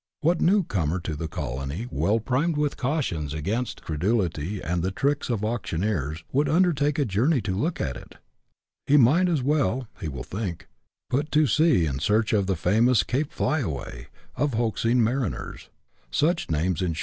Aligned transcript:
What 0.21 0.41
new 0.41 0.63
comer 0.63 0.99
to 1.01 1.15
the 1.15 1.27
colony, 1.27 1.85
well 1.91 2.19
primed 2.19 2.57
with 2.57 2.75
cautions 2.75 3.35
against 3.35 3.83
credulity 3.83 4.59
and 4.59 4.81
the 4.81 4.89
tricks 4.89 5.29
of 5.29 5.45
auctioneers, 5.45 6.23
would 6.31 6.49
undertake 6.49 6.97
a 6.97 7.05
journey 7.05 7.39
to 7.41 7.55
look 7.55 7.79
at 7.79 7.95
it? 7.97 8.15
He 8.87 8.97
might 8.97 9.29
as 9.29 9.43
well 9.43 9.87
(he 10.01 10.07
will 10.07 10.23
think) 10.23 10.67
put 11.11 11.31
to 11.33 11.45
sea 11.45 11.85
in 11.85 11.99
search 11.99 12.33
of 12.33 12.47
the 12.47 12.55
famous" 12.55 13.03
Cape 13.03 13.31
Flyaway" 13.31 14.07
of 14.35 14.55
hoaxing 14.55 15.03
mariners. 15.03 15.69
Such 16.09 16.49
names, 16.49 16.49
in 16.49 16.49
146 16.49 16.49
BUSH 16.49 16.49
LIFE 16.49 16.49
IJf 16.49 16.71
AUSTRALIA. 16.93 16.97